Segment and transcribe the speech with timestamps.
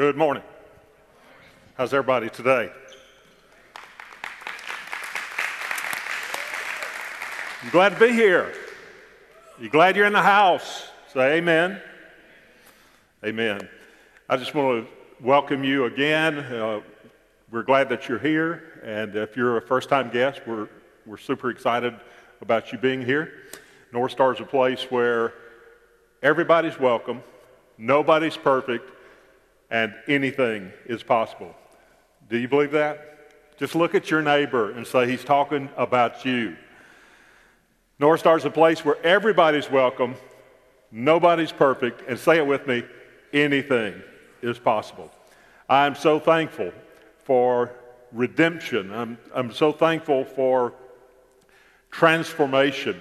[0.00, 0.42] Good morning.
[1.74, 2.72] How's everybody today?
[7.62, 8.54] I'm glad to be here.
[9.60, 10.88] You glad you're in the house?
[11.12, 11.82] Say amen.
[13.26, 13.68] Amen.
[14.26, 16.38] I just want to welcome you again.
[16.38, 16.80] Uh,
[17.50, 18.80] we're glad that you're here.
[18.82, 20.70] And if you're a first time guest, we're,
[21.04, 21.94] we're super excited
[22.40, 23.34] about you being here.
[23.92, 25.34] North Star is a place where
[26.22, 27.22] everybody's welcome,
[27.76, 28.90] nobody's perfect,
[29.70, 31.54] and anything is possible.
[32.28, 33.58] Do you believe that?
[33.58, 36.56] Just look at your neighbor and say, He's talking about you.
[37.98, 40.16] North Star is a place where everybody's welcome,
[40.90, 42.82] nobody's perfect, and say it with me
[43.32, 44.02] anything
[44.42, 45.10] is possible.
[45.68, 46.72] I'm so thankful
[47.24, 47.70] for
[48.12, 48.92] redemption.
[48.92, 50.72] I'm, I'm so thankful for
[51.90, 53.00] transformation.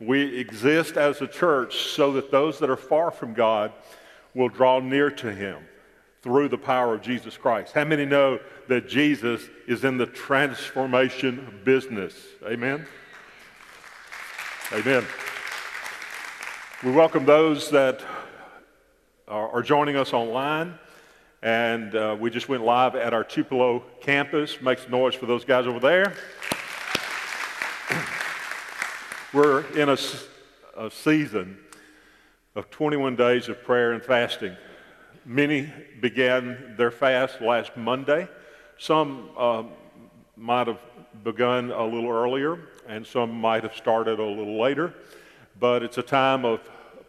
[0.00, 3.72] We exist as a church so that those that are far from God
[4.34, 5.58] will draw near to Him
[6.22, 7.72] through the power of Jesus Christ.
[7.72, 8.38] How many know
[8.68, 12.14] that Jesus is in the transformation business?
[12.44, 12.86] Amen?
[14.72, 15.04] Amen.
[16.84, 18.02] We welcome those that
[19.28, 20.78] are, joining us online.
[21.42, 24.60] And uh, we just went live at our Tupelo campus.
[24.60, 26.14] Make some noise for those guys over there.
[29.32, 29.96] We're in a,
[30.76, 31.58] a season
[32.54, 34.54] of 21 days of prayer and fasting.
[35.26, 38.26] Many began their fast last Monday.
[38.78, 39.64] Some uh,
[40.36, 40.80] might have
[41.22, 44.94] begun a little earlier, and some might have started a little later.
[45.58, 46.60] But it's a time of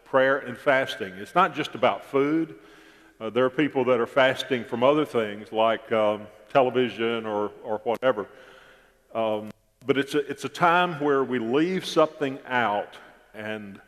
[0.04, 1.14] prayer and fasting.
[1.14, 2.56] It's not just about food.
[3.18, 7.78] Uh, there are people that are fasting from other things like um, television or, or
[7.84, 8.26] whatever.
[9.14, 9.50] Um,
[9.86, 12.98] but it's a, it's a time where we leave something out
[13.32, 13.80] and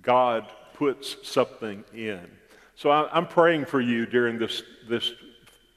[0.00, 2.37] God puts something in.
[2.78, 5.10] So I, am praying for you during this, this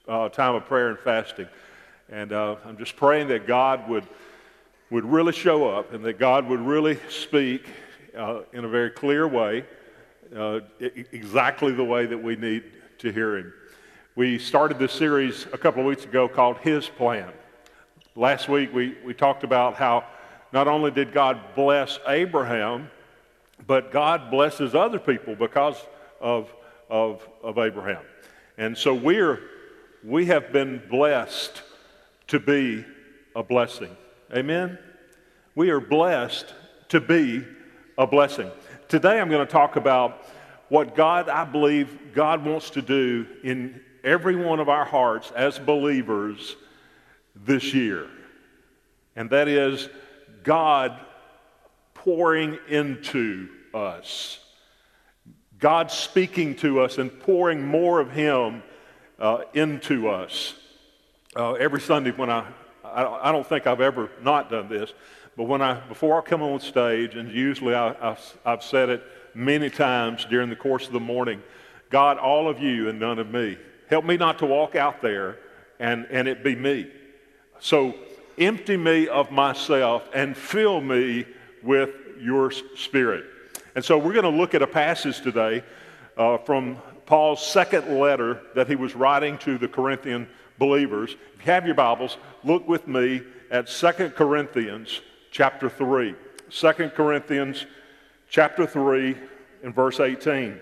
[0.08, 1.48] uh, time of prayer and fasting.
[2.12, 4.06] And uh, I'm just praying that God would,
[4.92, 7.66] would really show up and that God would really speak
[8.16, 9.66] uh, in a very clear way,
[10.38, 12.66] uh, exactly the way that we need
[13.00, 13.54] to hear Him.
[14.16, 17.31] We started this series a couple of weeks ago called His Plan.
[18.16, 20.06] Last week we, we talked about how
[20.54, 22.92] not only did God bless Abraham,
[23.66, 25.78] but God blesses other people because
[26.20, 26.54] of
[26.91, 28.03] of, of Abraham.
[28.57, 29.40] And so we're,
[30.03, 31.63] we have been blessed
[32.28, 32.85] to be
[33.35, 33.96] a blessing.
[34.31, 34.78] Amen?
[35.56, 36.53] We are blessed
[36.90, 37.44] to be
[37.97, 38.51] a blessing.
[38.90, 40.25] Today I'm going to talk about
[40.68, 45.57] what God, I believe, God wants to do in every one of our hearts as
[45.57, 46.56] believers
[47.35, 48.07] this year.
[49.16, 49.90] And that is
[50.44, 51.00] God
[51.94, 54.41] pouring into us.
[55.62, 58.64] God speaking to us and pouring more of Him
[59.20, 60.56] uh, into us.
[61.36, 62.46] Uh, every Sunday when I,
[62.84, 64.92] I, I, don't think I've ever not done this,
[65.38, 69.04] but when I, before I come on stage, and usually I, I, I've said it
[69.36, 71.42] many times during the course of the morning,
[71.92, 73.58] God, all of you and none of me.
[73.88, 75.38] Help me not to walk out there
[75.80, 76.88] and, and it be me.
[77.60, 77.94] So
[78.40, 81.26] empty me of myself and fill me
[81.62, 83.26] with your spirit.
[83.74, 85.64] And so we're going to look at a passage today
[86.18, 90.28] uh, from Paul's second letter that he was writing to the Corinthian
[90.58, 91.16] believers.
[91.36, 96.16] If you have your Bibles, look with me at 2 Corinthians chapter 3.
[96.50, 97.66] 2 Corinthians
[98.30, 99.16] chapter 3
[99.64, 100.60] and verse 18.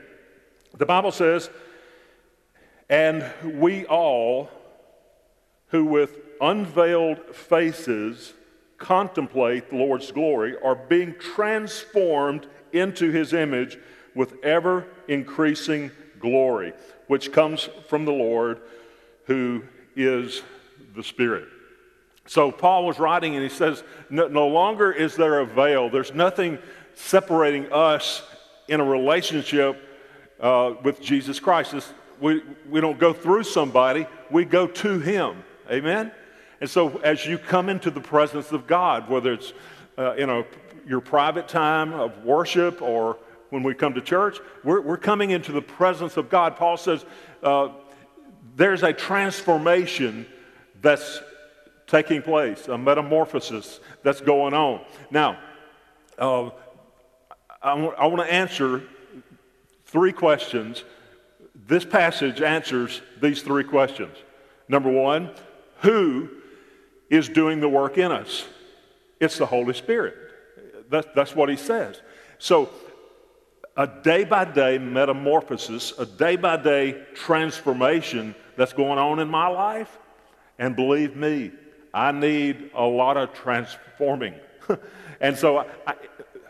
[0.77, 1.49] The Bible says,
[2.89, 4.51] And we all
[5.69, 8.33] who with unveiled faces
[8.77, 13.77] contemplate the Lord's glory are being transformed into his image
[14.15, 16.73] with ever increasing glory,
[17.07, 18.61] which comes from the Lord
[19.25, 19.63] who
[19.95, 20.41] is
[20.95, 21.47] the Spirit.
[22.25, 25.89] So Paul was writing and he says, No, no longer is there a veil.
[25.89, 26.59] There's nothing
[26.95, 28.21] separating us
[28.67, 29.81] in a relationship
[30.39, 31.73] uh, with Jesus Christ.
[31.73, 35.43] It's, we, we don't go through somebody, we go to him.
[35.71, 36.11] Amen?
[36.61, 39.53] And so as you come into the presence of God, whether it's
[39.97, 40.43] uh, in a
[40.89, 43.17] your private time of worship or
[43.51, 46.55] when we come to church, we're, we're coming into the presence of God.
[46.55, 47.05] Paul says
[47.43, 47.69] uh,
[48.55, 50.25] there's a transformation
[50.81, 51.21] that's
[51.85, 54.81] taking place, a metamorphosis that's going on.
[55.11, 55.39] Now,
[56.17, 56.49] uh,
[57.61, 58.81] I, w- I want to answer
[59.85, 60.83] three questions.
[61.67, 64.17] This passage answers these three questions.
[64.67, 65.29] Number one,
[65.81, 66.29] who
[67.11, 68.45] is doing the work in us?
[69.19, 70.28] It's the Holy Spirit.
[70.89, 72.01] That's, that's what he says.
[72.37, 72.69] So
[73.77, 79.47] a day by day metamorphosis, a day by day transformation that's going on in my
[79.47, 79.97] life.
[80.57, 81.51] And believe me,
[81.93, 84.35] I need a lot of transforming.
[85.21, 85.95] and so, I,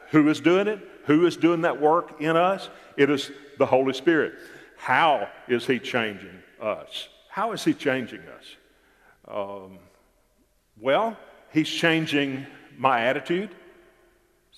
[0.10, 0.80] who is doing it?
[1.06, 2.70] Who is doing that work in us?
[2.98, 4.34] It is the Holy Spirit.
[4.76, 7.10] How is He changing us?
[7.30, 8.56] How is He changing us?
[9.28, 9.78] Um,
[10.80, 11.16] well,
[11.52, 12.48] He's changing
[12.78, 13.52] my attitude.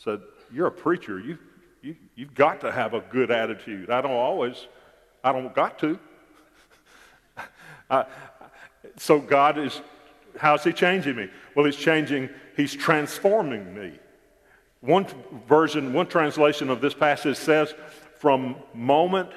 [0.04, 0.20] So,
[0.52, 1.20] you're a preacher.
[1.20, 1.38] You,
[1.84, 3.92] you, you've got to have a good attitude.
[3.92, 4.68] I don't always,
[5.24, 6.00] I don't got to.
[7.90, 8.06] I,
[8.98, 9.80] so, God is,
[10.40, 11.30] how's He changing me?
[11.56, 14.00] Well, He's changing, He's transforming me.
[14.80, 15.06] One
[15.48, 17.76] version, one translation of this passage says,
[18.18, 19.30] from moment,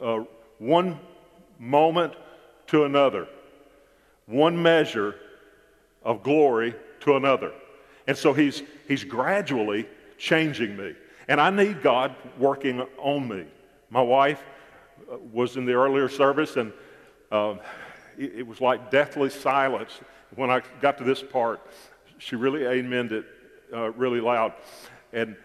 [0.00, 0.24] uh,
[0.58, 1.00] one
[1.58, 2.12] moment
[2.66, 3.26] to another,
[4.26, 5.14] one measure
[6.02, 7.52] of glory to another.
[8.10, 9.86] And so he's, he's gradually
[10.18, 10.96] changing me.
[11.28, 13.44] And I need God working on me.
[13.88, 14.42] My wife
[15.08, 16.72] uh, was in the earlier service, and
[17.30, 17.54] uh,
[18.18, 20.00] it, it, was like deathly silence
[20.34, 21.64] when I got to this part.
[22.18, 23.26] She really amened it
[23.72, 24.54] uh, really loud.
[25.12, 25.36] And,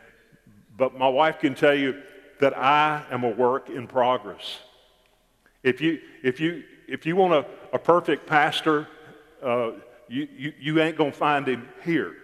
[0.75, 2.01] but my wife can tell you
[2.39, 4.57] that I am a work in progress.
[5.61, 7.45] If you, if you, if you want a,
[7.75, 8.87] a perfect pastor,
[9.43, 9.73] uh,
[10.09, 12.15] you, you, you ain't going to find him here.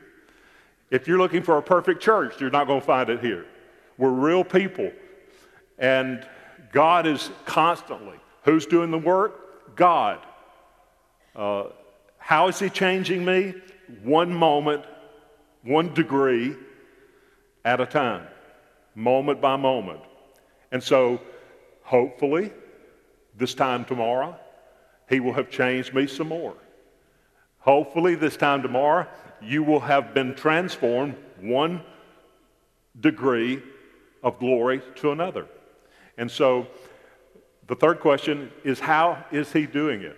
[0.92, 3.46] If you're looking for a perfect church, you're not going to find it here.
[3.98, 4.92] We're real people.
[5.80, 6.28] And
[6.74, 8.18] God is constantly.
[8.44, 9.76] Who's doing the work?
[9.76, 10.20] God.
[11.34, 11.66] Uh,
[12.18, 13.56] how is He changing me?
[14.04, 14.84] One moment,
[15.64, 16.56] one degree
[17.64, 18.28] at a time,
[18.94, 20.02] moment by moment.
[20.72, 21.22] And so,
[21.84, 22.52] hopefully,
[23.38, 24.38] this time tomorrow,
[25.10, 26.56] He will have changed me some more.
[27.60, 29.08] Hopefully, this time tomorrow,
[29.42, 31.82] you will have been transformed one
[33.00, 33.62] degree
[34.24, 35.48] of glory to another.
[36.18, 36.68] And so
[37.68, 40.18] the third question is how is he doing it?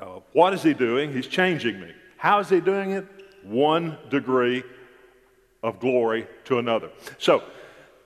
[0.00, 1.12] Uh, what is he doing?
[1.12, 1.92] He's changing me.
[2.16, 3.06] How is he doing it?
[3.42, 4.62] One degree
[5.62, 6.90] of glory to another.
[7.18, 7.42] So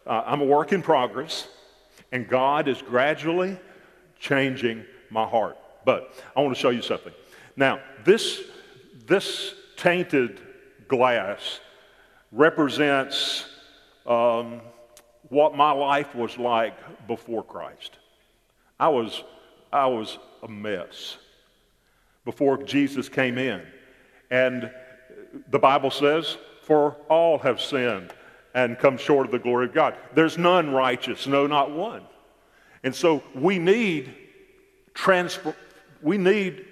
[0.06, 1.48] uh, I'm a work in progress,
[2.10, 3.58] and God is gradually
[4.18, 5.56] changing my heart.
[5.84, 7.12] But I want to show you something.
[7.56, 8.40] Now, this,
[9.06, 10.40] this tainted
[10.86, 11.58] glass
[12.30, 13.46] represents
[14.06, 14.60] um,
[15.28, 16.74] what my life was like
[17.08, 17.98] before Christ.
[18.78, 19.24] I was,
[19.72, 21.16] I was a mess
[22.24, 23.60] before Jesus came in.
[24.30, 24.70] And
[25.50, 28.12] the Bible says, For all have sinned
[28.54, 29.96] and come short of the glory of God.
[30.14, 32.02] There's none righteous, no, not one.
[32.84, 34.14] And so we need
[34.94, 35.56] transfer,
[36.00, 36.66] we need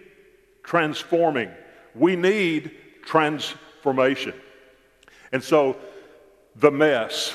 [0.63, 1.51] transforming.
[1.97, 4.35] We need transformation.
[5.33, 5.77] And so
[6.57, 7.35] the mess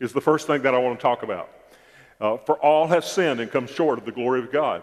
[0.00, 1.50] is the first thing that I want to talk about.
[2.20, 4.82] Uh, for all have sinned and come short of the glory of God.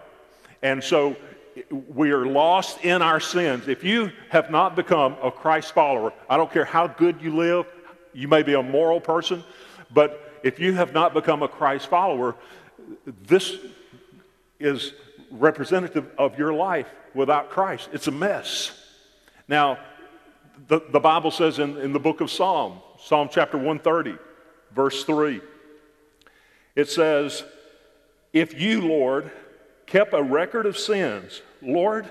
[0.62, 1.16] And so
[1.88, 3.68] we are lost in our sins.
[3.68, 7.66] If you have not become a Christ follower, I don't care how good you live,
[8.12, 9.42] you may be a moral person,
[9.92, 12.36] but if you have not become a Christ follower,
[13.06, 13.56] this
[14.60, 14.94] is
[15.30, 17.88] representative of your life without Christ.
[17.92, 18.83] It's a mess.
[19.48, 19.78] Now,
[20.68, 24.16] the, the Bible says in, in the book of Psalm, Psalm chapter 130,
[24.74, 25.40] verse 3,
[26.74, 27.44] it says,
[28.32, 29.30] If you, Lord,
[29.86, 32.08] kept a record of sins, Lord,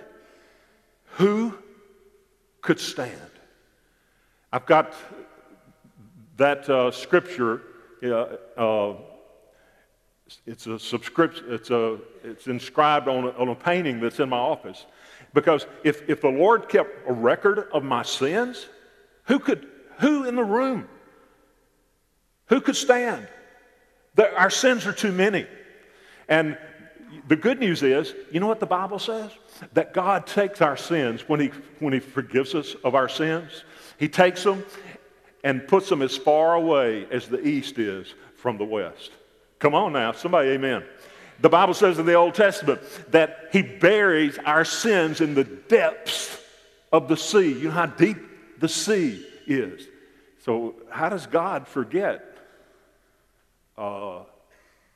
[1.13, 1.57] who
[2.61, 3.31] could stand?
[4.51, 4.93] I've got
[6.37, 7.61] that uh, scripture.
[8.03, 8.95] Uh, uh,
[10.45, 11.45] it's a subscription.
[11.49, 11.97] It's a.
[12.23, 14.85] It's inscribed on a, on a painting that's in my office.
[15.33, 18.67] Because if, if the Lord kept a record of my sins,
[19.25, 19.67] who could,
[19.99, 20.87] who in the room?
[22.47, 23.27] Who could stand?
[24.15, 25.47] The, our sins are too many.
[26.29, 26.57] And
[27.27, 29.31] the good news is, you know what the Bible says?
[29.73, 31.47] That God takes our sins when He,
[31.79, 33.63] when he forgives us of our sins.
[33.97, 34.63] He takes them
[35.43, 39.11] and puts them as far away as the east is from the west.
[39.59, 40.83] Come on now, somebody, amen.
[41.43, 42.79] The Bible says in the Old Testament
[43.11, 46.39] that He buries our sins in the depths
[46.89, 47.51] of the sea.
[47.51, 48.17] You know how deep
[48.61, 49.85] the sea is.
[50.45, 52.37] So, how does God forget?
[53.77, 54.19] Uh,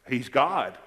[0.07, 0.77] he's God.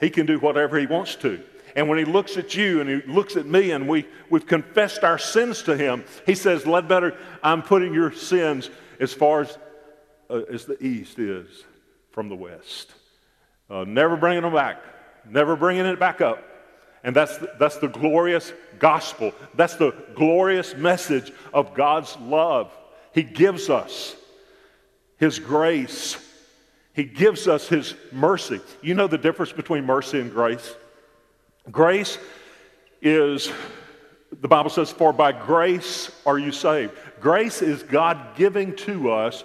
[0.00, 1.38] He can do whatever He wants to.
[1.76, 5.04] And when He looks at you and He looks at me and we, we've confessed
[5.04, 9.58] our sins to Him, He says, Ledbetter, I'm putting your sins as far as,
[10.30, 11.46] uh, as the east is
[12.10, 12.94] from the west.
[13.70, 14.82] Uh, never bringing them back,
[15.28, 16.42] never bringing it back up.
[17.04, 19.32] And that's the, that's the glorious gospel.
[19.54, 22.76] That's the glorious message of God's love.
[23.12, 24.16] He gives us
[25.16, 26.16] His grace
[26.98, 28.60] He gives us His mercy.
[28.82, 30.74] You know the difference between mercy and grace?
[31.70, 32.18] Grace
[33.00, 33.52] is,
[34.40, 36.92] the Bible says, for by grace are you saved.
[37.20, 39.44] Grace is God giving to us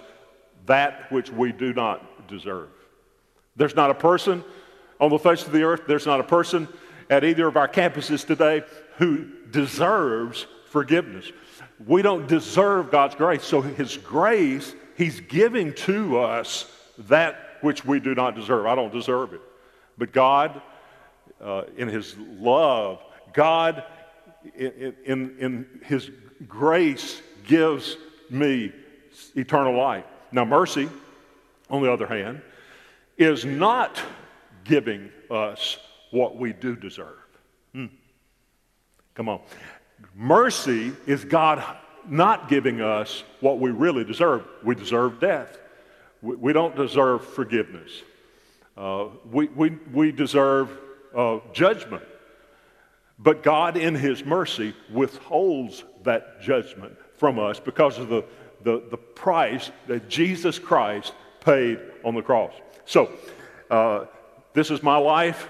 [0.66, 2.70] that which we do not deserve.
[3.56, 4.44] There's not a person
[5.00, 6.68] on the face of the earth, there's not a person
[7.10, 8.62] at either of our campuses today
[8.96, 11.30] who deserves forgiveness.
[11.86, 13.44] We don't deserve God's grace.
[13.44, 18.66] So His grace, He's giving to us that which we do not deserve.
[18.66, 19.40] I don't deserve it.
[19.98, 20.60] But God,
[21.40, 23.84] uh, in His love, God,
[24.56, 26.10] in, in, in His
[26.48, 27.96] grace, gives
[28.30, 28.72] me
[29.34, 30.04] eternal life.
[30.32, 30.88] Now, mercy,
[31.70, 32.42] on the other hand,
[33.16, 34.00] is not
[34.64, 35.78] giving us
[36.10, 37.18] what we do deserve.
[37.72, 37.86] Hmm.
[39.14, 39.40] Come on.
[40.14, 41.62] Mercy is God
[42.08, 44.44] not giving us what we really deserve.
[44.62, 45.58] We deserve death.
[46.22, 48.02] We, we don't deserve forgiveness.
[48.76, 50.70] Uh, we, we, we deserve
[51.14, 52.02] uh, judgment.
[53.18, 58.24] But God, in His mercy, withholds that judgment from us because of the,
[58.64, 61.12] the, the price that Jesus Christ
[61.44, 62.52] paid on the cross.
[62.86, 63.10] So,
[63.70, 64.06] uh,
[64.52, 65.48] this is my life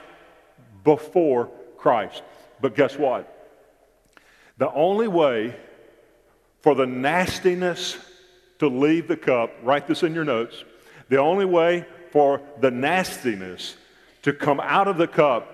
[0.82, 2.22] before Christ.
[2.60, 3.30] But guess what?
[4.58, 5.56] The only way
[6.62, 7.98] for the nastiness
[8.58, 10.64] to leave the cup, write this in your notes.
[11.08, 13.76] The only way for the nastiness
[14.22, 15.50] to come out of the cup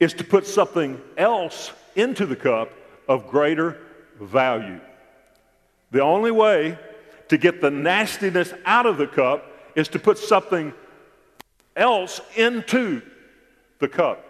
[0.00, 2.70] is to put something else into the cup
[3.08, 3.78] of greater
[4.20, 4.80] value.
[5.92, 6.78] The only way
[7.28, 10.72] to get the nastiness out of the cup is to put something
[11.76, 13.02] else into
[13.78, 14.24] the cup.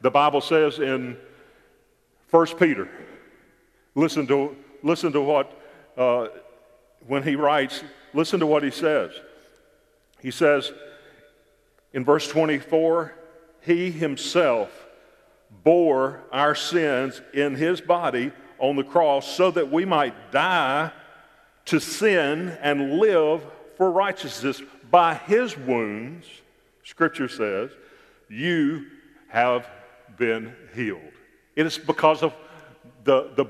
[0.00, 1.16] The Bible says in
[2.30, 2.88] 1 Peter,
[3.94, 5.52] listen to, listen to what,
[5.96, 6.28] uh,
[7.06, 7.82] when he writes,
[8.12, 9.12] listen to what he says.
[10.20, 10.72] He says
[11.92, 13.14] in verse 24,
[13.60, 14.70] He himself
[15.64, 20.90] bore our sins in his body on the cross so that we might die
[21.66, 23.42] to sin and live
[23.76, 24.62] for righteousness.
[24.90, 26.26] By his wounds,
[26.84, 27.70] Scripture says,
[28.28, 28.86] you
[29.28, 29.66] have
[30.16, 31.00] been healed.
[31.56, 32.34] It is because of
[33.04, 33.46] the, the,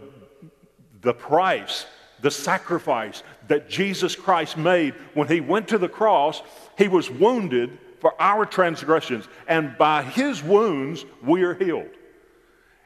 [1.01, 1.87] the price,
[2.21, 6.43] the sacrifice that Jesus Christ made when he went to the cross.
[6.79, 11.91] He was wounded for our transgressions, and by his wounds we are healed.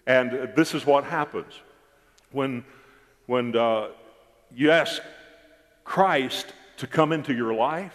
[0.07, 1.53] And this is what happens
[2.33, 2.65] when,
[3.27, 3.89] when uh,
[4.57, 5.03] you ask
[5.85, 6.47] Christ
[6.79, 7.95] to come into your life,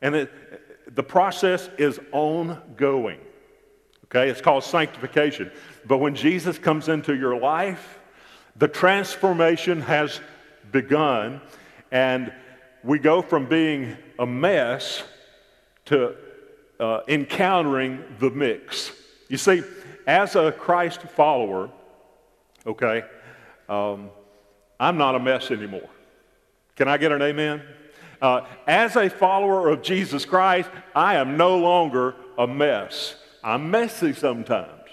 [0.00, 3.20] and it, the process is ongoing.
[4.06, 5.50] Okay, it's called sanctification.
[5.84, 7.98] But when Jesus comes into your life,
[8.56, 10.20] the transformation has
[10.72, 11.42] begun,
[11.92, 12.32] and
[12.82, 15.02] we go from being a mess
[15.86, 16.16] to
[16.80, 18.92] uh, encountering the mix.
[19.28, 19.62] You see,
[20.06, 21.68] as a Christ follower,
[22.66, 23.02] okay,
[23.68, 24.08] um,
[24.78, 25.88] I'm not a mess anymore.
[26.76, 27.62] Can I get an amen?
[28.20, 33.16] Uh, as a follower of Jesus Christ, I am no longer a mess.
[33.42, 34.90] I'm messy sometimes,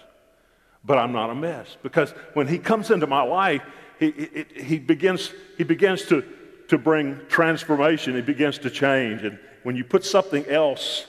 [0.84, 3.62] but I'm not a mess because when He comes into my life,
[4.00, 6.24] He, he, he begins, he begins to,
[6.68, 9.24] to bring transformation, He begins to change.
[9.24, 11.06] And when you put something else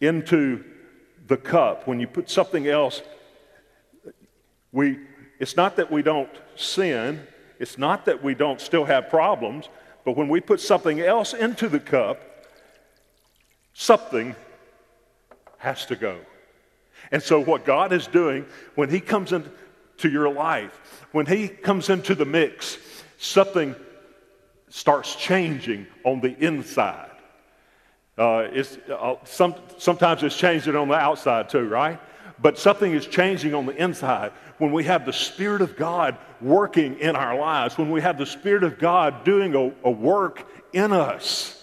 [0.00, 0.64] into
[1.26, 3.02] the cup, when you put something else,
[4.72, 4.98] we,
[5.38, 7.26] it's not that we don't sin,
[7.60, 9.68] it's not that we don't still have problems,
[10.04, 12.18] but when we put something else into the cup,
[13.74, 14.34] something
[15.58, 16.18] has to go.
[17.12, 21.90] And so, what God is doing when He comes into your life, when He comes
[21.90, 22.78] into the mix,
[23.18, 23.76] something
[24.70, 27.10] starts changing on the inside.
[28.16, 32.00] Uh, it's, uh, some, sometimes it's changing on the outside too, right?
[32.42, 36.98] But something is changing on the inside when we have the Spirit of God working
[36.98, 40.92] in our lives, when we have the Spirit of God doing a, a work in
[40.92, 41.56] us,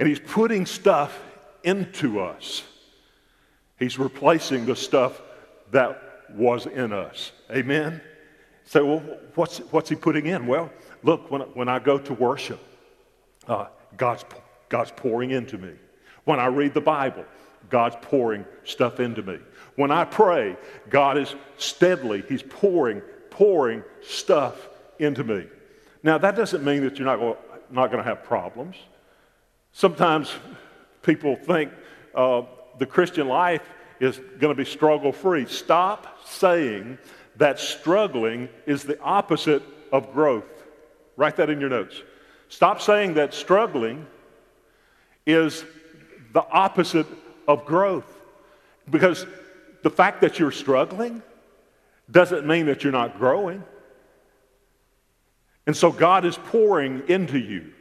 [0.00, 1.16] and He's putting stuff
[1.62, 2.64] into us.
[3.78, 5.20] He's replacing the stuff
[5.70, 6.00] that
[6.34, 7.32] was in us.
[7.50, 8.00] Amen?
[8.64, 10.46] So, well, what's, what's He putting in?
[10.46, 10.70] Well,
[11.02, 12.60] look, when, when I go to worship,
[13.46, 13.66] uh,
[13.96, 14.24] God's,
[14.68, 15.72] God's pouring into me.
[16.24, 17.24] When I read the Bible,
[17.72, 19.38] God's pouring stuff into me.
[19.76, 20.58] When I pray,
[20.90, 23.00] God is steadily, He's pouring,
[23.30, 25.46] pouring stuff into me.
[26.02, 27.36] Now, that doesn't mean that you're not going,
[27.70, 28.76] not going to have problems.
[29.72, 30.30] Sometimes
[31.00, 31.72] people think
[32.14, 32.42] uh,
[32.78, 33.62] the Christian life
[34.00, 35.46] is going to be struggle free.
[35.46, 36.98] Stop saying
[37.36, 40.44] that struggling is the opposite of growth.
[41.16, 42.02] Write that in your notes.
[42.50, 44.06] Stop saying that struggling
[45.24, 45.64] is
[46.34, 47.06] the opposite
[47.46, 48.20] of growth.
[48.90, 49.26] Because
[49.82, 51.22] the fact that you're struggling
[52.10, 53.62] doesn't mean that you're not growing.
[55.66, 57.72] And so God is pouring into you.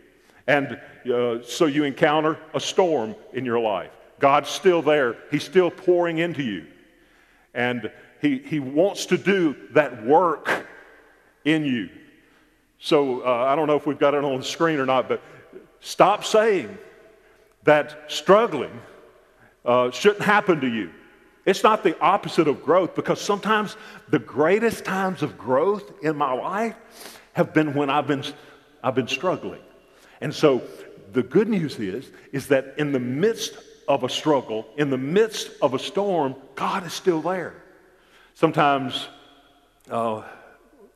[0.48, 0.80] And
[1.12, 3.91] uh, so you encounter a storm in your life.
[4.20, 6.68] God's still there, He's still pouring into you.
[7.53, 7.91] And
[8.22, 10.68] He, he wants to do that work
[11.44, 11.89] in you.
[12.80, 15.22] So uh, I don't know if we've got it on the screen or not, but
[15.80, 16.77] stop saying
[17.63, 18.80] that struggling
[19.65, 20.91] uh, shouldn't happen to you.
[21.46, 23.75] It's not the opposite of growth because sometimes
[24.10, 26.75] the greatest times of growth in my life
[27.34, 28.24] have been when I've been,
[28.84, 29.62] I've been struggling.
[30.20, 30.62] And so
[31.13, 35.50] the good news is, is that in the midst of a struggle, in the midst
[35.62, 37.56] of a storm, God is still there.
[38.36, 39.08] Sometimes
[39.89, 40.24] uh,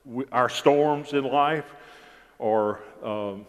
[0.05, 1.65] we, our storms in life,
[2.37, 3.45] or um,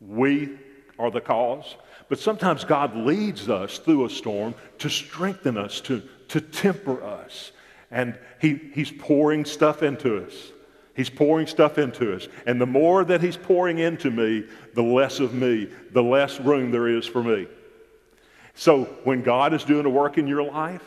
[0.00, 0.58] we
[0.98, 1.76] are the cause.
[2.08, 7.52] But sometimes God leads us through a storm to strengthen us, to, to temper us.
[7.90, 10.52] And he, He's pouring stuff into us.
[10.94, 12.26] He's pouring stuff into us.
[12.46, 16.70] And the more that He's pouring into me, the less of me, the less room
[16.70, 17.46] there is for me.
[18.54, 20.82] So when God is doing a work in your life,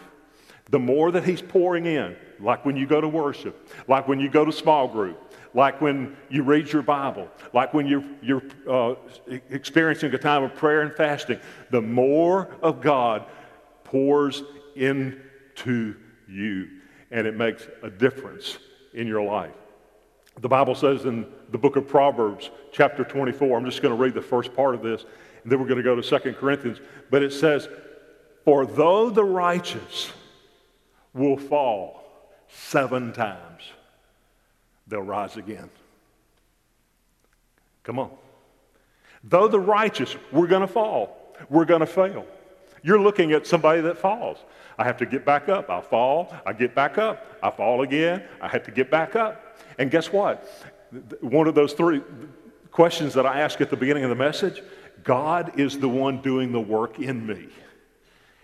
[0.69, 4.29] the more that He's pouring in, like when you go to worship, like when you
[4.29, 8.95] go to small group, like when you read your Bible, like when you're, you're uh,
[9.49, 11.39] experiencing a time of prayer and fasting,
[11.69, 13.25] the more of God
[13.83, 14.43] pours
[14.75, 15.95] into
[16.27, 16.69] you,
[17.11, 18.57] and it makes a difference
[18.93, 19.51] in your life.
[20.39, 24.13] The Bible says in the book of Proverbs, chapter 24, I'm just going to read
[24.13, 25.05] the first part of this,
[25.43, 26.79] and then we're going to go to 2 Corinthians.
[27.09, 27.67] But it says,
[28.45, 30.11] For though the righteous
[31.13, 32.03] will fall
[32.47, 33.50] seven times,
[34.91, 35.69] they'll rise again.
[37.83, 38.11] Come on.
[39.23, 42.25] Though the righteous, we're going to fall, we're going to fail.
[42.83, 44.37] You're looking at somebody that falls.
[44.77, 45.69] I have to get back up.
[45.69, 47.25] I fall, I get back up.
[47.41, 49.57] I fall again, I have to get back up.
[49.79, 50.47] And guess what?
[51.21, 52.01] One of those three
[52.71, 54.61] questions that I ask at the beginning of the message
[55.03, 57.47] God is the one doing the work in me.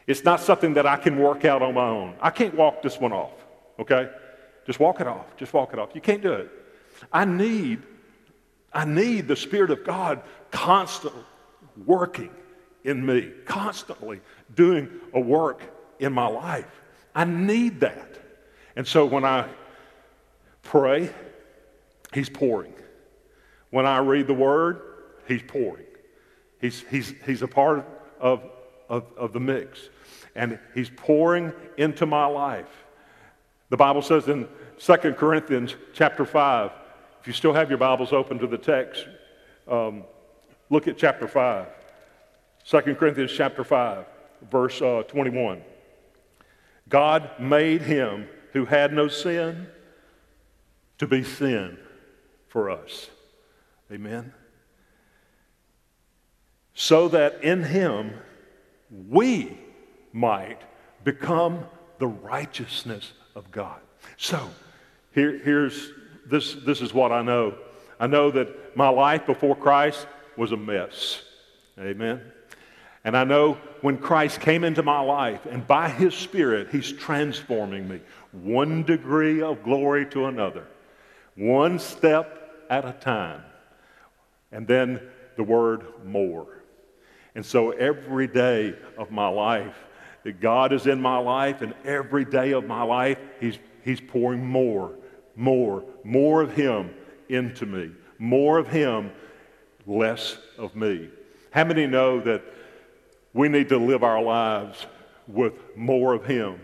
[0.07, 2.15] It's not something that I can work out on my own.
[2.21, 3.33] I can't walk this one off,
[3.77, 4.09] okay?
[4.67, 5.25] Just walk it off.
[5.37, 5.89] Just walk it off.
[5.95, 6.51] You can't do it.
[7.11, 7.81] I need,
[8.73, 11.23] I need the Spirit of God constantly
[11.85, 12.31] working
[12.83, 14.19] in me, constantly
[14.53, 15.61] doing a work
[15.99, 16.81] in my life.
[17.15, 18.19] I need that.
[18.75, 19.47] And so when I
[20.63, 21.09] pray,
[22.13, 22.73] He's pouring.
[23.69, 24.81] When I read the Word,
[25.27, 25.85] He's pouring.
[26.59, 27.87] He's, he's, he's a part
[28.19, 28.43] of,
[28.89, 29.89] of, of the mix.
[30.35, 32.85] And He's pouring into my life.
[33.69, 34.47] The Bible says in
[34.79, 36.71] 2 Corinthians chapter 5,
[37.21, 39.07] if you still have your Bibles open to the text,
[39.67, 40.03] um,
[40.69, 41.67] look at chapter 5.
[42.65, 44.05] 2 Corinthians chapter 5,
[44.49, 45.61] verse uh, 21.
[46.89, 49.67] God made him who had no sin
[50.97, 51.77] to be sin
[52.47, 53.09] for us.
[53.91, 54.33] Amen.
[56.73, 58.13] So that in him
[59.09, 59.57] we
[60.13, 60.61] might
[61.03, 61.65] become
[61.99, 63.79] the righteousness of God.
[64.17, 64.49] So
[65.13, 65.91] here, here's
[66.25, 67.55] this, this is what I know.
[67.99, 71.21] I know that my life before Christ was a mess.
[71.79, 72.21] Amen.
[73.03, 77.87] And I know when Christ came into my life, and by His Spirit, He's transforming
[77.87, 80.65] me one degree of glory to another,
[81.35, 83.43] one step at a time.
[84.51, 84.99] And then
[85.35, 86.63] the word more.
[87.35, 89.75] And so every day of my life,
[90.27, 94.45] that God is in my life, and every day of my life, He's, he's pouring
[94.45, 94.93] more,
[95.37, 96.93] more, more of Him
[97.29, 97.91] into me.
[98.19, 99.11] More of Him,
[99.85, 101.07] less of me.
[101.51, 102.43] How many know that
[103.31, 104.85] we need to live our lives
[105.29, 106.59] with more of Him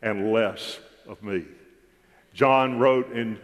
[0.00, 1.44] and less of me.
[2.32, 3.38] John wrote in,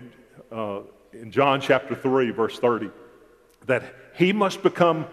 [0.51, 0.81] uh,
[1.12, 2.88] in John chapter 3, verse 30,
[3.66, 3.83] that
[4.14, 5.05] He must become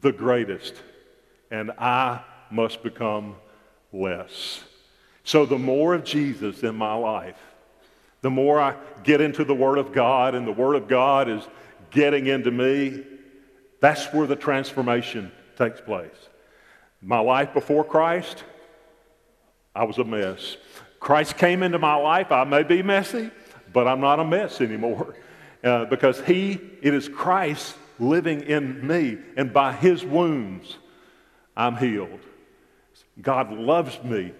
[0.00, 0.76] the greatest,
[1.50, 3.36] and I must become
[3.92, 4.60] less.
[5.24, 7.38] So, the more of Jesus in my life,
[8.22, 11.46] the more I get into the Word of God, and the Word of God is
[11.90, 13.04] getting into me,
[13.80, 16.10] that's where the transformation takes place.
[17.02, 18.44] My life before Christ,
[19.74, 20.56] I was a mess.
[20.98, 22.30] Christ came into my life.
[22.30, 23.30] I may be messy,
[23.72, 25.16] but I'm not a mess anymore
[25.64, 30.76] uh, because He, it is Christ living in me, and by His wounds,
[31.56, 32.20] I'm healed.
[33.20, 34.32] God loves me.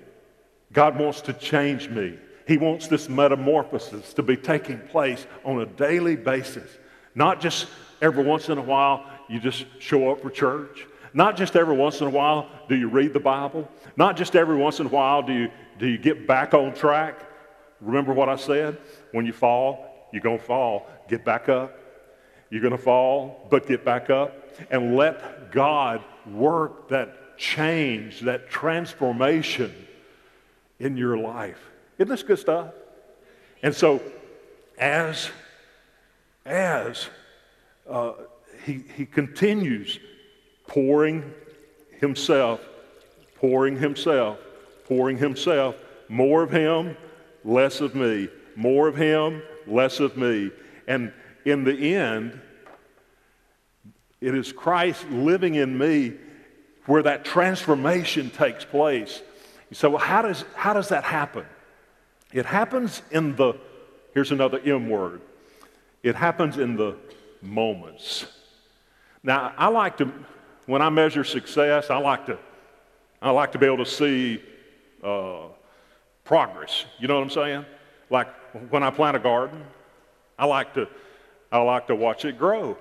[0.73, 2.19] God wants to change me.
[2.47, 6.71] He wants this metamorphosis to be taking place on a daily basis,
[7.15, 7.67] not just
[8.01, 12.01] every once in a while you just show up for church Not just every once
[12.01, 13.69] in a while do you read the Bible.
[13.97, 17.27] Not just every once in a while do you, do you get back on track.
[17.81, 18.79] Remember what I said?
[19.13, 20.87] When you fall, you're going to fall.
[21.09, 21.77] Get back up.
[22.51, 24.51] You're going to fall, but get back up.
[24.71, 29.75] And let God work that change, that transformation
[30.79, 31.59] in your life.
[31.99, 32.69] Isn't this good stuff?
[33.63, 34.03] And so,
[34.79, 35.31] as,
[36.45, 37.09] as
[37.89, 38.13] uh,
[38.65, 39.99] he, he continues
[40.67, 41.33] pouring
[41.99, 42.61] himself,
[43.37, 44.39] pouring himself,
[44.85, 45.77] pouring himself,
[46.11, 46.95] more of him,
[47.43, 50.51] less of me, more of him, less of me.
[50.87, 51.11] And
[51.47, 52.39] in the end,
[54.21, 56.19] it is Christ living in me
[56.91, 59.23] where that transformation takes place.
[59.71, 61.47] So, how does, how does that happen?
[62.33, 63.53] It happens in the,
[64.13, 65.21] here's another M word,
[66.03, 66.97] it happens in the
[67.43, 68.27] moments.
[69.23, 70.13] Now, I like to,
[70.67, 72.37] when I measure success, I like to,
[73.23, 74.43] I like to be able to see
[75.05, 75.43] uh,
[76.25, 76.87] progress.
[76.99, 77.67] You know what I'm saying?
[78.11, 78.27] Like
[78.71, 79.63] when I plant a garden,
[80.37, 80.89] I like to,
[81.53, 82.77] I like to watch it grow.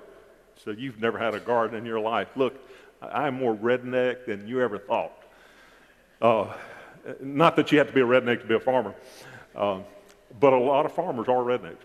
[0.64, 2.26] So you've never had a garden in your life.
[2.34, 2.56] Look,
[3.02, 5.12] I'm more redneck than you ever thought.
[6.20, 6.52] Uh,
[7.20, 8.94] not that you have to be a redneck to be a farmer,
[9.56, 9.80] uh,
[10.38, 11.76] but a lot of farmers are rednecks.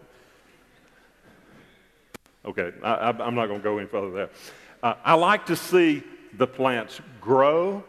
[2.45, 4.30] Okay, I, am not going to go any further there.
[4.84, 7.84] Uh, I like to see the plants grow,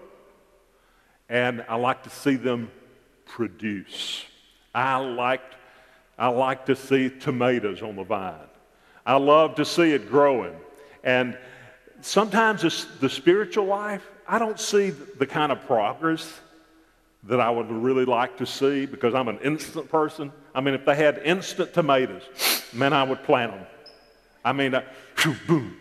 [1.28, 2.70] and I like to see them
[3.26, 4.24] produce.
[4.74, 5.42] I like,
[6.16, 8.34] I like to see tomatoes on the vine.
[9.04, 10.54] I love to see it growing.
[11.04, 11.36] And
[12.06, 16.40] sometimes it's the spiritual life, I don't see the kind of progress
[17.24, 20.32] that I would really like to see because I'm an instant person.
[20.54, 22.22] I mean, if they had instant tomatoes,
[22.72, 23.66] man, I would plant them.
[24.44, 24.84] I mean, uh,
[25.48, 25.76] boom,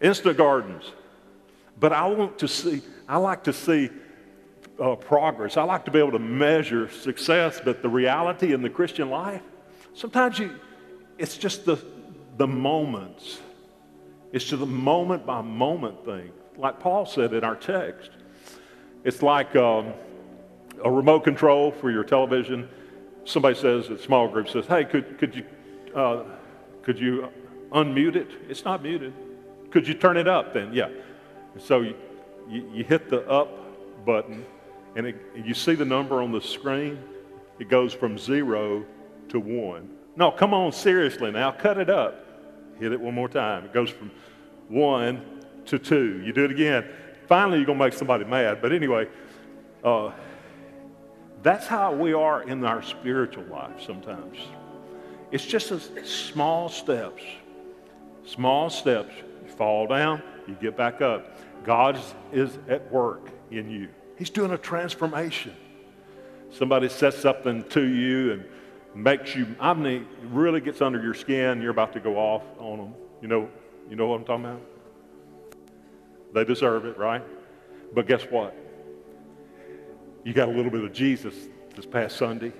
[0.00, 0.84] instant gardens.
[1.78, 3.90] But I want to see, I like to see
[4.78, 5.56] uh, progress.
[5.56, 9.42] I like to be able to measure success, but the reality in the Christian life,
[9.94, 10.54] sometimes you,
[11.18, 11.78] it's just the,
[12.36, 13.40] the moments.
[14.32, 16.32] It's just the moment by moment thing.
[16.56, 18.10] Like Paul said in our text.
[19.04, 19.92] It's like um,
[20.84, 22.68] a remote control for your television.
[23.24, 25.44] Somebody says, a small group says, hey, could, could, you,
[25.94, 26.24] uh,
[26.82, 27.28] could you
[27.70, 28.28] unmute it?
[28.48, 29.12] It's not muted.
[29.70, 30.72] Could you turn it up then?
[30.72, 30.88] Yeah.
[31.58, 31.94] So you,
[32.48, 34.44] you, you hit the up button
[34.96, 37.02] and it, you see the number on the screen.
[37.58, 38.84] It goes from zero
[39.28, 39.90] to one.
[40.16, 41.52] No, come on, seriously now.
[41.52, 42.21] Cut it up.
[42.82, 43.64] Hit it one more time.
[43.64, 44.10] It goes from
[44.66, 46.20] one to two.
[46.24, 46.84] You do it again.
[47.28, 48.60] Finally, you're going to make somebody mad.
[48.60, 49.06] But anyway,
[49.84, 50.10] uh,
[51.44, 54.36] that's how we are in our spiritual life sometimes.
[55.30, 55.72] It's just
[56.04, 57.22] small steps.
[58.26, 59.14] Small steps.
[59.44, 61.38] You fall down, you get back up.
[61.62, 62.00] God
[62.32, 63.90] is at work in you.
[64.18, 65.54] He's doing a transformation.
[66.50, 68.44] Somebody says something to you and
[68.94, 71.62] makes you, I mean, really gets under your skin.
[71.62, 72.94] You're about to go off on them.
[73.20, 73.48] You know,
[73.88, 74.62] you know what I'm talking about?
[76.34, 77.22] They deserve it, right?
[77.94, 78.56] But guess what?
[80.24, 81.34] You got a little bit of Jesus
[81.74, 82.52] this past Sunday,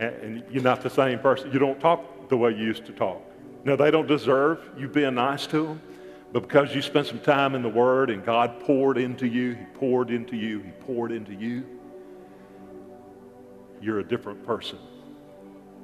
[0.00, 1.52] and you're not the same person.
[1.52, 3.20] You don't talk the way you used to talk.
[3.64, 5.82] Now, they don't deserve you being nice to them,
[6.32, 9.64] but because you spent some time in the Word and God poured into you, He
[9.74, 11.64] poured into you, He poured into you,
[13.82, 14.78] you're a different person.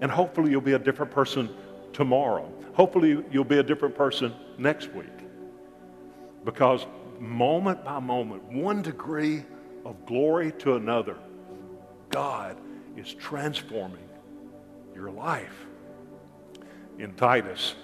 [0.00, 1.50] And hopefully, you'll be a different person
[1.92, 2.50] tomorrow.
[2.74, 5.06] Hopefully, you'll be a different person next week.
[6.44, 6.86] Because
[7.18, 9.44] moment by moment, one degree
[9.84, 11.16] of glory to another,
[12.10, 12.56] God
[12.96, 14.08] is transforming
[14.94, 15.66] your life.
[16.98, 17.74] In Titus,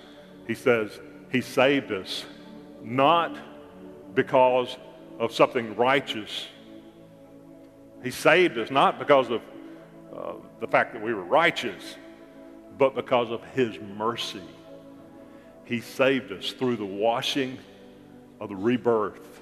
[0.47, 1.01] he says,
[1.31, 2.25] He saved us
[2.83, 3.37] not
[4.15, 4.77] because
[5.19, 6.47] of something righteous.
[8.03, 9.41] He saved us not because of
[10.17, 11.97] uh, the fact that we were righteous,
[12.79, 14.43] but because of His mercy.
[15.65, 17.59] He saved us through the washing
[18.41, 19.41] of the rebirth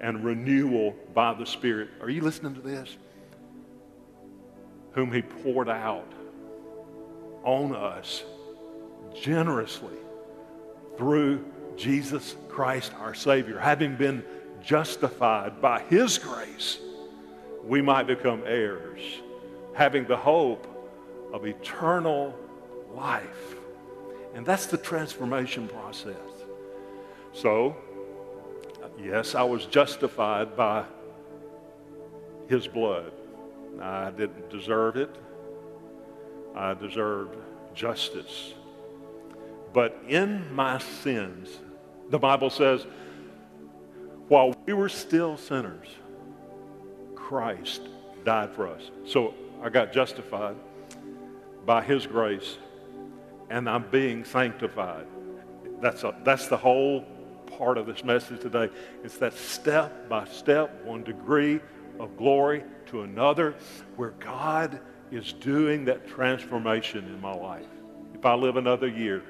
[0.00, 1.88] and renewal by the Spirit.
[2.00, 2.96] Are you listening to this?
[4.92, 6.12] Whom He poured out
[7.42, 8.22] on us
[9.20, 9.96] generously
[10.96, 11.44] through
[11.76, 13.58] Jesus Christ our Savior.
[13.58, 14.24] Having been
[14.62, 16.78] justified by His grace,
[17.64, 19.00] we might become heirs,
[19.76, 20.66] having the hope
[21.34, 22.34] of eternal
[22.94, 23.54] life.
[24.34, 26.16] And that's the transformation process.
[27.34, 27.76] So,
[28.98, 30.84] yes, I was justified by
[32.48, 33.12] His blood.
[33.80, 35.14] I didn't deserve it.
[36.54, 37.36] I deserved
[37.74, 38.54] justice.
[39.74, 41.58] But in my sins,
[42.08, 42.86] the Bible says,
[44.28, 45.88] while we were still sinners,
[47.14, 47.82] Christ
[48.24, 48.90] died for us.
[49.04, 50.56] So I got justified
[51.64, 52.58] by his grace
[53.50, 55.06] and I'm being sanctified.
[55.80, 57.02] That's, a, that's the whole
[57.58, 58.70] part of this message today.
[59.04, 61.60] It's that step by step, one degree
[61.98, 63.54] of glory to another,
[63.96, 67.66] where God is doing that transformation in my life.
[68.14, 69.22] If I live another year,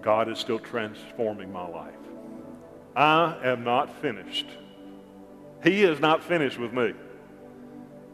[0.00, 1.94] God is still transforming my life.
[2.96, 4.46] I am not finished.
[5.62, 6.94] He is not finished with me.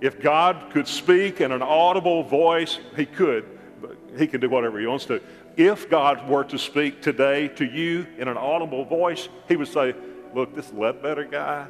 [0.01, 3.47] If God could speak in an audible voice, He could.
[4.19, 5.21] He can do whatever He wants to.
[5.57, 9.95] If God were to speak today to you in an audible voice, He would say,
[10.35, 11.67] Look, this Ledbetter guy,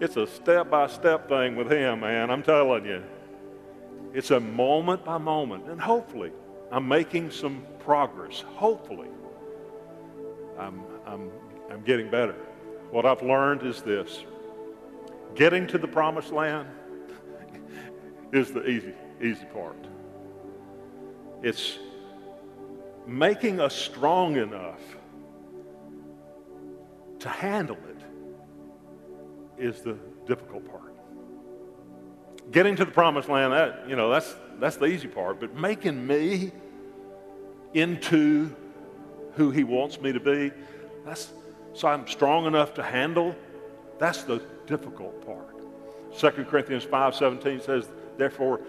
[0.00, 2.30] it's a step by step thing with him, man.
[2.30, 3.02] I'm telling you.
[4.14, 5.68] It's a moment by moment.
[5.68, 6.32] And hopefully,
[6.70, 8.44] I'm making some progress.
[8.54, 9.08] Hopefully,
[10.58, 11.30] I'm, I'm,
[11.70, 12.34] I'm getting better.
[12.90, 14.24] What I've learned is this
[15.38, 16.68] getting to the promised land
[18.32, 19.86] is the easy, easy part.
[21.42, 21.78] It's
[23.06, 24.80] making us strong enough
[27.20, 29.96] to handle it is the
[30.26, 30.92] difficult part.
[32.50, 35.38] Getting to the promised land, that, you know, that's, that's the easy part.
[35.38, 36.50] But making me
[37.74, 38.54] into
[39.34, 40.50] who he wants me to be,
[41.06, 41.30] that's,
[41.74, 43.36] so I'm strong enough to handle,
[44.00, 45.56] that's the difficult part.
[46.16, 48.60] 2 Corinthians 5.17 says, Therefore,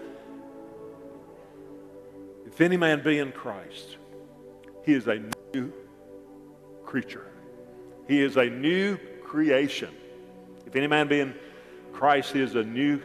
[2.46, 3.96] if any man be in Christ,
[4.84, 5.22] he is a
[5.54, 5.72] new
[6.84, 7.26] creature.
[8.08, 9.94] He is a new creation.
[10.66, 11.34] If any man be in
[11.92, 13.00] Christ, he is a new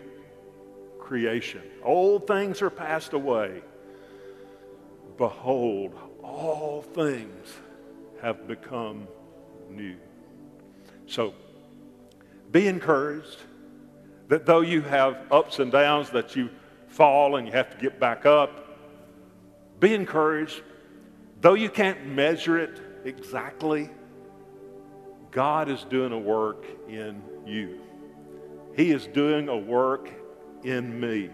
[1.00, 1.62] creation.
[1.84, 3.62] Old things are passed away.
[5.18, 7.54] Behold, all things
[8.22, 9.08] have become
[9.70, 9.96] new.
[11.06, 11.34] So,
[12.56, 13.42] be encouraged
[14.30, 16.50] that though you have ups and downs, that you
[16.88, 18.80] fall and you have to get back up,
[19.82, 20.62] be encouraged.
[21.42, 23.90] Though you can't measure it exactly,
[25.32, 27.82] God is doing a work in you.
[28.78, 30.10] He is doing a work
[30.64, 31.30] in me.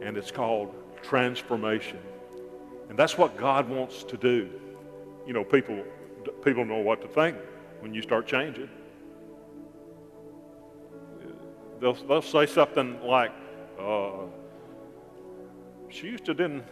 [0.00, 1.98] And it's called transformation.
[2.90, 4.50] And that's what God wants to do.
[5.26, 5.82] You know, people,
[6.44, 7.36] people know what to think
[7.80, 8.68] when you start changing.
[11.84, 13.30] They'll, they'll say something like,
[13.78, 14.22] uh,
[15.90, 16.64] she used to didn't,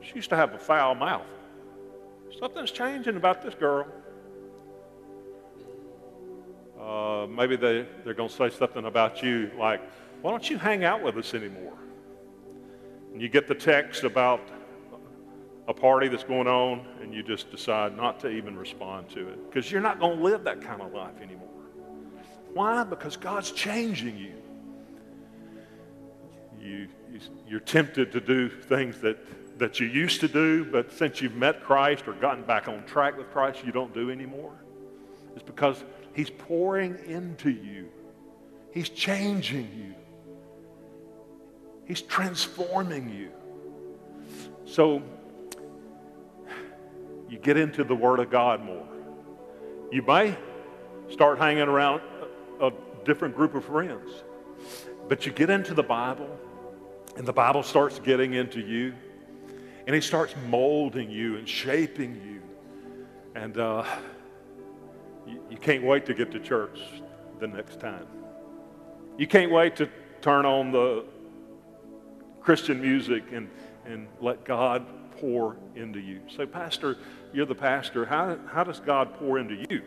[0.00, 1.26] she used to have a foul mouth.
[2.38, 3.86] Something's changing about this girl.
[6.80, 9.82] Uh, maybe they, they're going to say something about you like,
[10.22, 11.76] why don't you hang out with us anymore?
[13.12, 14.40] And you get the text about
[15.68, 19.50] a party that's going on and you just decide not to even respond to it
[19.50, 21.46] because you're not going to live that kind of life anymore.
[22.56, 22.84] Why?
[22.84, 24.32] Because God's changing you.
[26.58, 26.88] you.
[27.46, 31.62] You're tempted to do things that, that you used to do, but since you've met
[31.62, 34.54] Christ or gotten back on track with Christ, you don't do anymore.
[35.34, 37.90] It's because He's pouring into you,
[38.72, 39.94] He's changing you,
[41.84, 43.32] He's transforming you.
[44.64, 45.02] So,
[47.28, 48.88] you get into the Word of God more.
[49.92, 50.34] You may
[51.10, 52.00] start hanging around
[53.06, 54.10] different group of friends.
[55.08, 56.28] But you get into the Bible,
[57.16, 58.92] and the Bible starts getting into you,
[59.86, 63.40] and it starts molding you and shaping you.
[63.40, 63.84] And uh,
[65.26, 66.80] you, you can't wait to get to church
[67.38, 68.06] the next time.
[69.16, 69.88] You can't wait to
[70.20, 71.04] turn on the
[72.40, 73.48] Christian music and,
[73.86, 76.20] and let God pour into you.
[76.28, 76.98] So, Pastor,
[77.32, 78.04] you're the pastor.
[78.04, 79.82] How, how does God pour into you?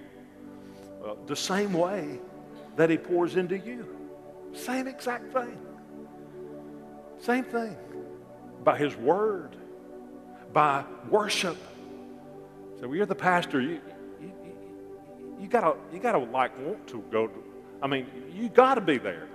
[1.25, 2.19] The same way
[2.79, 3.85] that He pours into you.
[4.53, 5.57] Same exact thing.
[7.17, 7.75] Same thing.
[8.63, 9.57] By His Word,
[10.53, 11.57] by worship.
[12.79, 13.59] So you're the pastor.
[13.59, 13.81] You,
[14.21, 14.31] you,
[15.41, 17.27] you, gotta, you gotta like want to go.
[17.27, 17.43] To,
[17.83, 19.27] I mean, you gotta be there.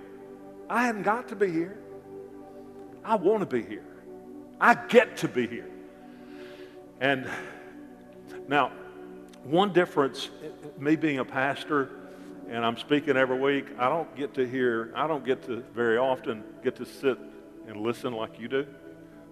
[0.71, 1.77] I hadn't got to be here.
[3.05, 3.85] I want to be here.
[4.59, 5.69] I get to be here.
[6.99, 7.29] And
[8.49, 8.73] now,
[9.43, 10.31] one difference,
[10.79, 11.91] me being a pastor
[12.49, 15.97] and I'm speaking every week, I don't get to hear, I don't get to very
[15.97, 17.19] often get to sit
[17.67, 18.67] and listen like you do.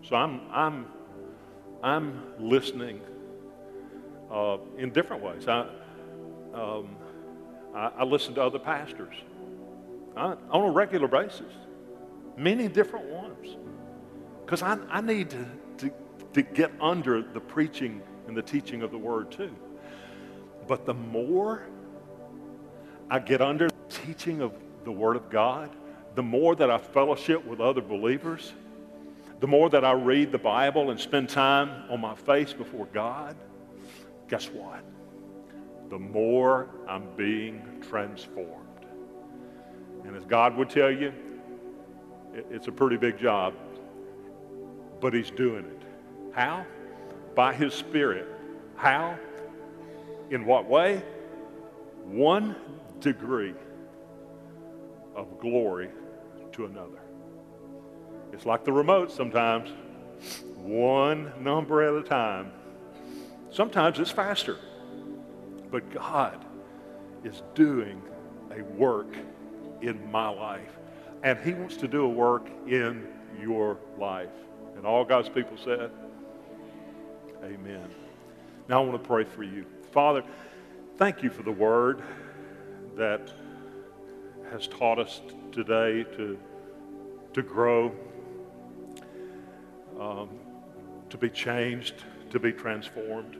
[0.08, 0.86] So I'm, I'm,
[1.82, 3.00] I'm listening
[4.30, 5.46] uh, in different ways.
[5.46, 5.66] I,
[6.54, 6.96] um,
[7.74, 9.14] I, I, listen to other pastors
[10.16, 11.52] I, on a regular basis,
[12.36, 13.56] many different ones,
[14.44, 15.46] because I, I need to,
[15.78, 15.90] to,
[16.32, 19.54] to get under the preaching and the teaching of the word too.
[20.66, 21.66] But the more
[23.12, 25.68] I get under the teaching of the Word of God,
[26.14, 28.54] the more that I fellowship with other believers,
[29.38, 33.36] the more that I read the Bible and spend time on my face before God,
[34.28, 34.82] guess what?
[35.90, 38.86] The more I'm being transformed.
[40.06, 41.12] And as God would tell you,
[42.32, 43.52] it's a pretty big job,
[45.02, 45.82] but He's doing it.
[46.32, 46.64] How?
[47.34, 48.26] By His Spirit.
[48.76, 49.18] How?
[50.30, 51.02] In what way?
[52.06, 52.56] One
[53.02, 53.54] degree
[55.14, 55.90] of glory
[56.52, 57.00] to another.
[58.32, 59.70] It's like the remote sometimes,
[60.56, 62.52] one number at a time.
[63.50, 64.56] Sometimes it's faster,
[65.70, 66.44] but God
[67.24, 68.00] is doing
[68.50, 69.14] a work
[69.82, 70.78] in my life,
[71.22, 73.06] and He wants to do a work in
[73.40, 74.30] your life.
[74.76, 75.90] And all God's people said,
[77.44, 77.88] Amen.
[78.68, 79.66] Now I want to pray for you.
[79.90, 80.22] Father,
[80.96, 82.02] thank you for the word
[82.96, 83.32] that
[84.50, 86.38] has taught us today to,
[87.32, 87.92] to grow,
[89.98, 90.28] um,
[91.10, 93.36] to be changed, to be transformed.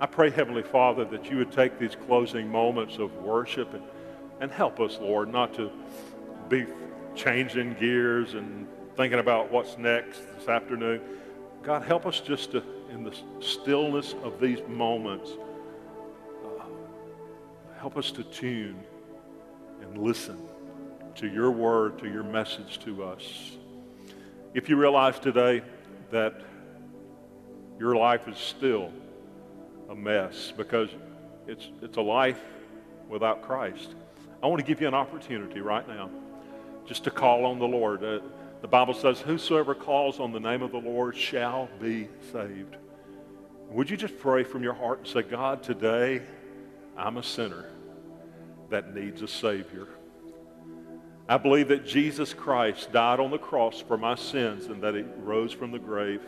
[0.00, 3.82] I pray, Heavenly Father, that you would take these closing moments of worship and,
[4.40, 5.70] and help us, Lord, not to
[6.48, 6.66] be
[7.14, 11.00] changing gears and thinking about what's next this afternoon.
[11.62, 15.30] God, help us just to, in the stillness of these moments,
[17.84, 18.82] help us to tune
[19.82, 20.40] and listen
[21.14, 23.58] to your word, to your message to us.
[24.54, 25.60] If you realize today
[26.10, 26.40] that
[27.78, 28.90] your life is still
[29.90, 30.88] a mess because
[31.46, 32.40] it's, it's a life
[33.10, 33.94] without Christ,
[34.42, 36.08] I want to give you an opportunity right now
[36.86, 38.02] just to call on the Lord.
[38.02, 38.20] Uh,
[38.62, 42.76] the Bible says, Whosoever calls on the name of the Lord shall be saved.
[43.68, 46.22] Would you just pray from your heart and say, God, today
[46.96, 47.66] I'm a sinner
[48.70, 49.88] that needs a Savior.
[51.28, 55.02] I believe that Jesus Christ died on the cross for my sins and that he
[55.02, 56.20] rose from the grave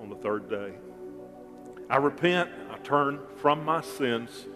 [0.00, 0.72] on the third day.
[1.88, 4.46] I repent, I turn from my sins,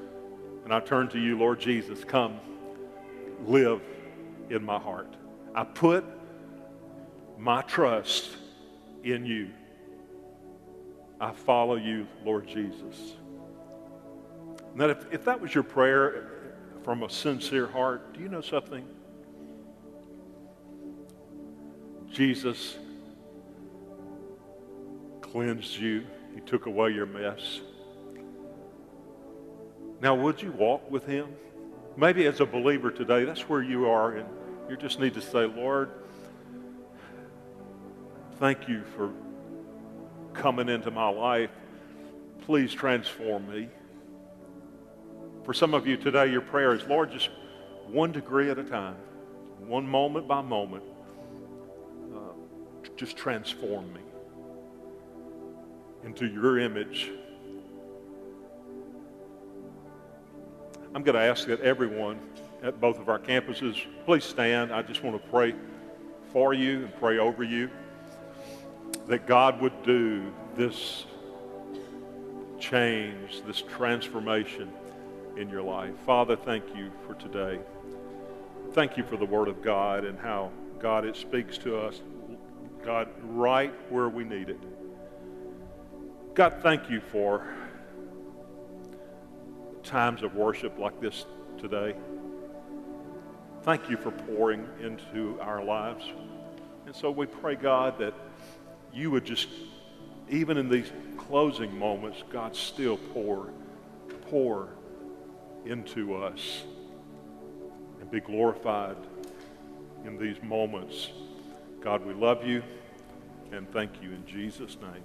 [0.65, 2.05] and I turn to you, Lord Jesus.
[2.05, 2.41] Come,
[3.45, 3.81] live
[4.51, 5.15] in my heart.
[5.55, 6.05] I put
[7.39, 8.37] my trust
[9.05, 9.51] in you.
[11.21, 13.15] I follow you, Lord Jesus.
[14.75, 16.34] Now, if, if that was your prayer
[16.85, 18.85] from a sincere heart, do you know something?
[22.13, 22.77] Jesus
[25.23, 26.07] cleansed you.
[26.35, 27.61] He took away your mess.
[30.01, 31.29] Now, would you walk with him?
[31.97, 34.29] Maybe as a believer today, that's where you are, and
[34.69, 35.91] you just need to say, Lord,
[38.39, 39.11] thank you for
[40.35, 41.51] coming into my life.
[42.43, 43.69] Please transform me.
[45.45, 47.29] For some of you today, your prayer is, Lord, just
[47.89, 48.97] one degree at a time,
[49.59, 50.83] one moment by moment
[52.15, 52.19] uh,
[52.97, 54.01] just transform me
[56.03, 57.11] into your image.
[60.95, 62.19] I'm going to ask that everyone
[62.63, 64.73] at both of our campuses, please stand.
[64.73, 65.55] I just want to pray
[66.33, 67.69] for you and pray over you
[69.09, 71.05] that God would do this
[72.59, 74.73] change, this transformation
[75.37, 75.95] in your life.
[76.07, 77.61] Father, thank you for today.
[78.73, 82.01] Thank you for the Word of God and how, God, it speaks to us
[82.85, 84.61] God, right where we need it.
[86.35, 87.47] God, thank you for
[89.83, 91.25] times of worship like this
[91.59, 91.95] today.
[93.63, 96.05] Thank you for pouring into our lives.
[96.85, 98.13] And so we pray, God, that
[98.93, 99.49] you would just,
[100.29, 103.49] even in these closing moments, God, still pour,
[104.29, 104.69] pour
[105.67, 106.65] into us
[108.01, 108.97] and be glorified
[110.05, 111.11] in these moments
[111.85, 112.63] God, we love you
[113.53, 115.05] and thank you in Jesus' name.